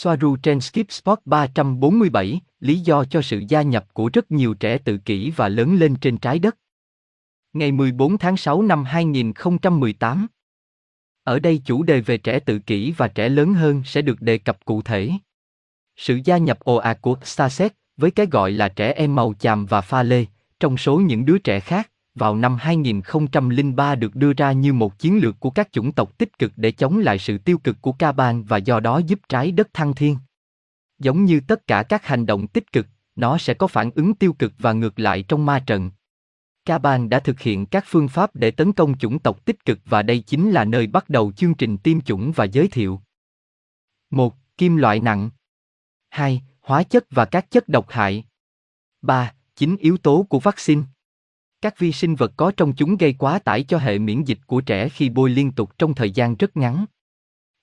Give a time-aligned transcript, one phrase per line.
[0.00, 4.78] Soaru trên Skip Spot 347, lý do cho sự gia nhập của rất nhiều trẻ
[4.78, 6.56] tự kỷ và lớn lên trên trái đất.
[7.52, 10.26] Ngày 14 tháng 6 năm 2018.
[11.24, 14.38] Ở đây chủ đề về trẻ tự kỷ và trẻ lớn hơn sẽ được đề
[14.38, 15.10] cập cụ thể.
[15.96, 19.66] Sự gia nhập ồ ạt của Starset với cái gọi là trẻ em màu chàm
[19.66, 20.24] và pha lê,
[20.60, 25.18] trong số những đứa trẻ khác, vào năm 2003 được đưa ra như một chiến
[25.18, 28.42] lược của các chủng tộc tích cực để chống lại sự tiêu cực của Caban
[28.42, 30.16] và do đó giúp trái đất thăng thiên.
[30.98, 32.86] Giống như tất cả các hành động tích cực,
[33.16, 35.90] nó sẽ có phản ứng tiêu cực và ngược lại trong ma trận.
[36.64, 40.02] Caban đã thực hiện các phương pháp để tấn công chủng tộc tích cực và
[40.02, 43.00] đây chính là nơi bắt đầu chương trình tiêm chủng và giới thiệu.
[44.10, 44.36] 1.
[44.56, 45.30] Kim loại nặng
[46.10, 46.42] 2.
[46.60, 48.24] Hóa chất và các chất độc hại
[49.02, 49.32] 3.
[49.56, 50.82] Chính yếu tố của vaccine
[51.60, 54.60] các vi sinh vật có trong chúng gây quá tải cho hệ miễn dịch của
[54.60, 56.84] trẻ khi bôi liên tục trong thời gian rất ngắn.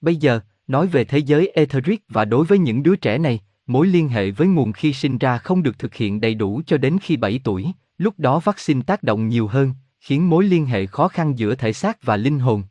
[0.02, 3.88] Bây giờ, nói về thế giới etheric và đối với những đứa trẻ này, mối
[3.88, 6.98] liên hệ với nguồn khi sinh ra không được thực hiện đầy đủ cho đến
[7.02, 11.07] khi 7 tuổi, lúc đó vaccine tác động nhiều hơn, khiến mối liên hệ khó
[11.07, 12.63] khăn giữa thể xác và linh hồn.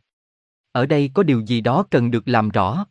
[0.72, 2.86] Ở đây có điều gì đó cần được làm rõ.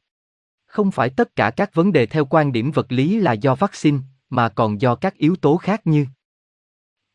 [0.66, 3.98] Không phải tất cả các vấn đề theo quan điểm vật lý là do vaccine,
[4.30, 6.06] mà còn do các yếu tố khác như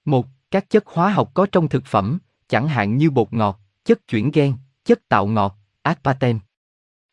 [0.05, 2.18] một các chất hóa học có trong thực phẩm,
[2.48, 4.54] chẳng hạn như bột ngọt, chất chuyển gen,
[4.84, 6.38] chất tạo ngọt, aspartame.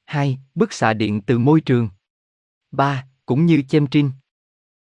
[0.06, 0.40] 2.
[0.56, 1.90] Bức xạ điện từ môi trường.
[2.72, 3.06] 3.
[3.26, 4.12] Cũng như chemtrin.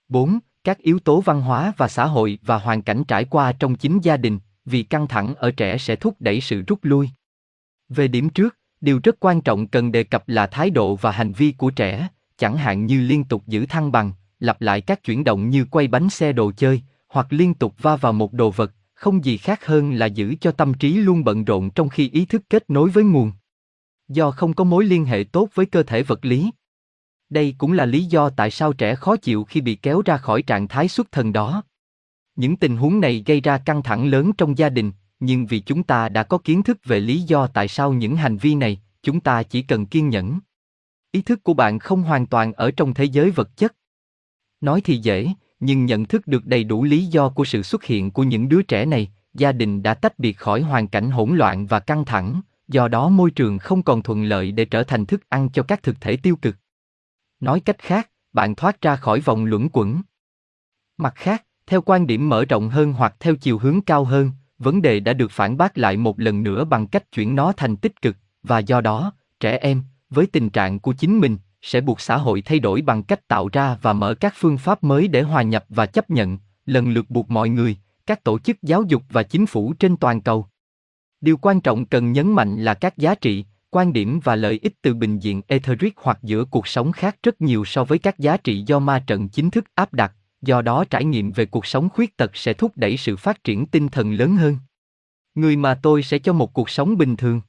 [0.07, 3.75] 4 các yếu tố văn hóa và xã hội và hoàn cảnh trải qua trong
[3.75, 7.09] chính gia đình vì căng thẳng ở trẻ sẽ thúc đẩy sự rút lui
[7.89, 11.31] về điểm trước điều rất quan trọng cần đề cập là thái độ và hành
[11.31, 12.07] vi của trẻ
[12.37, 15.87] chẳng hạn như liên tục giữ thăng bằng lặp lại các chuyển động như quay
[15.87, 16.81] bánh xe đồ chơi
[17.11, 20.51] hoặc liên tục va vào một đồ vật không gì khác hơn là giữ cho
[20.51, 23.31] tâm trí luôn bận rộn trong khi ý thức kết nối với nguồn
[24.07, 26.51] do không có mối liên hệ tốt với cơ thể vật lý
[27.31, 30.41] đây cũng là lý do tại sao trẻ khó chịu khi bị kéo ra khỏi
[30.41, 31.63] trạng thái xuất thần đó.
[32.35, 35.83] Những tình huống này gây ra căng thẳng lớn trong gia đình, nhưng vì chúng
[35.83, 39.19] ta đã có kiến thức về lý do tại sao những hành vi này, chúng
[39.19, 40.39] ta chỉ cần kiên nhẫn.
[41.11, 43.75] Ý thức của bạn không hoàn toàn ở trong thế giới vật chất.
[44.61, 45.27] Nói thì dễ,
[45.61, 48.61] nhưng nhận thức được đầy đủ lý do của sự xuất hiện của những đứa
[48.61, 52.41] trẻ này, gia đình đã tách biệt khỏi hoàn cảnh hỗn loạn và căng thẳng,
[52.67, 55.83] do đó môi trường không còn thuận lợi để trở thành thức ăn cho các
[55.83, 56.55] thực thể tiêu cực.
[57.39, 60.01] Nói cách khác, bạn thoát ra khỏi vòng luẩn quẩn.
[60.97, 64.81] Mặt khác, theo quan điểm mở rộng hơn hoặc theo chiều hướng cao hơn, vấn
[64.81, 68.01] đề đã được phản bác lại một lần nữa bằng cách chuyển nó thành tích
[68.01, 72.17] cực, và do đó, trẻ em, với tình trạng của chính mình, sẽ buộc xã
[72.17, 75.41] hội thay đổi bằng cách tạo ra và mở các phương pháp mới để hòa
[75.41, 79.23] nhập và chấp nhận, lần lượt buộc mọi người, các tổ chức giáo dục và
[79.23, 80.47] chính phủ trên toàn cầu.
[81.21, 84.73] Điều quan trọng cần nhấn mạnh là các giá trị, quan điểm và lợi ích
[84.81, 88.37] từ bình diện etheric hoặc giữa cuộc sống khác rất nhiều so với các giá
[88.37, 91.89] trị do ma trận chính thức áp đặt, do đó trải nghiệm về cuộc sống
[91.89, 94.57] khuyết tật sẽ thúc đẩy sự phát triển tinh thần lớn hơn.
[95.35, 97.41] Người mà tôi sẽ cho một cuộc sống bình thường.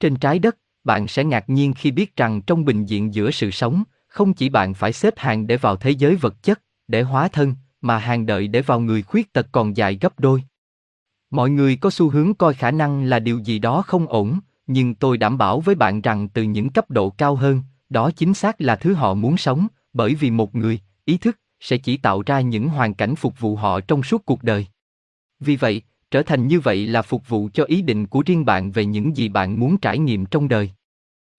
[0.00, 3.50] Trên trái đất, bạn sẽ ngạc nhiên khi biết rằng trong bình diện giữa sự
[3.50, 7.28] sống, không chỉ bạn phải xếp hàng để vào thế giới vật chất, để hóa
[7.28, 10.42] thân, mà hàng đợi để vào người khuyết tật còn dài gấp đôi.
[11.30, 14.94] Mọi người có xu hướng coi khả năng là điều gì đó không ổn, nhưng
[14.94, 18.60] tôi đảm bảo với bạn rằng từ những cấp độ cao hơn, đó chính xác
[18.60, 22.40] là thứ họ muốn sống, bởi vì một người, ý thức, sẽ chỉ tạo ra
[22.40, 24.66] những hoàn cảnh phục vụ họ trong suốt cuộc đời.
[25.40, 25.82] Vì vậy,
[26.12, 29.16] trở thành như vậy là phục vụ cho ý định của riêng bạn về những
[29.16, 30.70] gì bạn muốn trải nghiệm trong đời.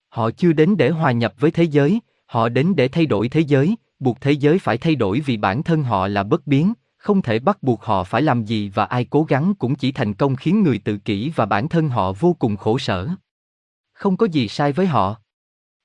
[0.08, 3.40] Họ chưa đến để hòa nhập với thế giới, họ đến để thay đổi thế
[3.40, 7.22] giới, buộc thế giới phải thay đổi vì bản thân họ là bất biến, không
[7.22, 10.36] thể bắt buộc họ phải làm gì và ai cố gắng cũng chỉ thành công
[10.36, 13.08] khiến người tự kỷ và bản thân họ vô cùng khổ sở.
[13.92, 15.16] Không có gì sai với họ.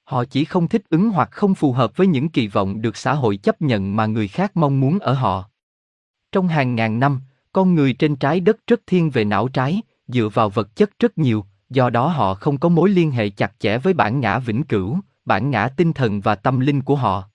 [0.03, 3.13] Họ chỉ không thích ứng hoặc không phù hợp với những kỳ vọng được xã
[3.13, 5.50] hội chấp nhận mà người khác mong muốn ở họ.
[6.31, 7.19] Trong hàng ngàn năm
[7.51, 11.17] con người trên trái đất rất thiên về não trái, dựa vào vật chất rất
[11.17, 14.63] nhiều, do đó họ không có mối liên hệ chặt chẽ với bản ngã vĩnh
[14.63, 17.29] cửu, bản ngã tinh thần và tâm linh của họ.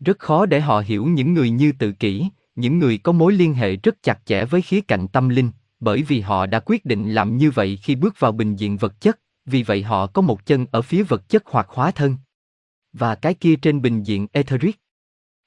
[0.00, 3.54] Rất khó để họ hiểu những người như tự kỷ, những người có mối liên
[3.54, 5.50] hệ rất chặt chẽ với khía cạnh tâm linh,
[5.80, 9.00] bởi vì họ đã quyết định làm như vậy khi bước vào bình diện vật
[9.00, 12.16] chất, vì vậy họ có một chân ở phía vật chất hoặc hóa thân.
[12.92, 14.80] Và cái kia trên bình diện etheric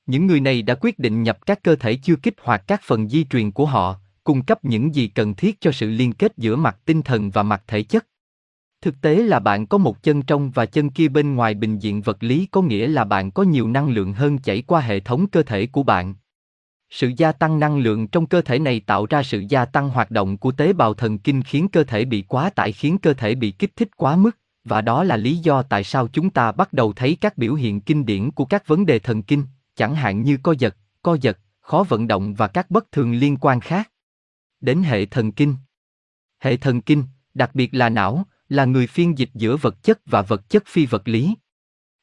[0.09, 3.09] những người này đã quyết định nhập các cơ thể chưa kích hoạt các phần
[3.09, 6.55] di truyền của họ cung cấp những gì cần thiết cho sự liên kết giữa
[6.55, 8.05] mặt tinh thần và mặt thể chất.
[8.81, 12.01] Thực tế là bạn có một chân trong và chân kia bên ngoài bình diện
[12.01, 15.27] vật lý có nghĩa là bạn có nhiều năng lượng hơn chảy qua hệ thống
[15.27, 16.15] cơ thể của bạn.
[16.89, 20.11] Sự gia tăng năng lượng trong cơ thể này tạo ra sự gia tăng hoạt
[20.11, 23.35] động của tế bào thần kinh khiến cơ thể bị quá tải khiến cơ thể
[23.35, 26.73] bị kích thích quá mức và đó là lý do tại sao chúng ta bắt
[26.73, 29.43] đầu thấy các biểu hiện kinh điển của các vấn đề thần kinh,
[29.79, 33.37] chẳng hạn như co giật, co giật, khó vận động và các bất thường liên
[33.37, 33.91] quan khác.
[34.61, 35.55] Đến hệ thần kinh.
[36.39, 37.03] Hệ thần kinh,
[37.33, 40.85] đặc biệt là não, là người phiên dịch giữa vật chất và vật chất phi
[40.85, 41.35] vật lý.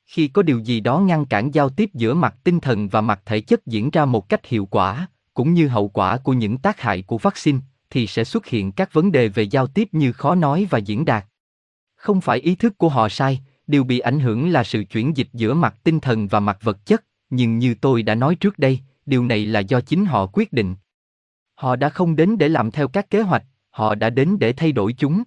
[0.07, 3.21] Khi có điều gì đó ngăn cản giao tiếp giữa mặt tinh thần và mặt
[3.25, 6.81] thể chất diễn ra một cách hiệu quả, cũng như hậu quả của những tác
[6.81, 7.59] hại của vaccine,
[7.91, 11.05] thì sẽ xuất hiện các vấn đề về giao tiếp như khó nói và diễn
[11.05, 11.27] đạt.
[11.97, 15.29] Không phải ý thức của họ sai, điều bị ảnh hưởng là sự chuyển dịch
[15.33, 18.81] giữa mặt tinh thần và mặt vật chất, nhưng như tôi đã nói trước đây,
[19.07, 20.75] điều này là do chính họ quyết định.
[21.55, 24.73] Họ đã không đến để làm theo các kế hoạch, họ đã đến để thay
[24.73, 25.23] đổi chúng.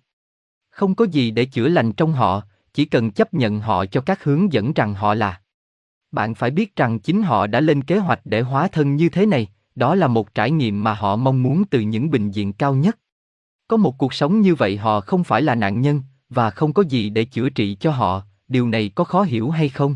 [0.69, 2.43] Không có gì để chữa lành trong họ,
[2.73, 5.41] chỉ cần chấp nhận họ cho các hướng dẫn rằng họ là.
[6.11, 9.25] Bạn phải biết rằng chính họ đã lên kế hoạch để hóa thân như thế
[9.25, 12.75] này, đó là một trải nghiệm mà họ mong muốn từ những bình diện cao
[12.75, 12.97] nhất.
[13.67, 16.83] Có một cuộc sống như vậy họ không phải là nạn nhân, và không có
[16.83, 19.95] gì để chữa trị cho họ, điều này có khó hiểu hay không?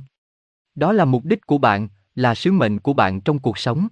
[0.75, 3.87] Đó là mục đích của bạn, là sứ mệnh của bạn trong cuộc sống.